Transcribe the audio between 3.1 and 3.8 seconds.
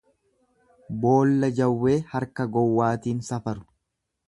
safaru.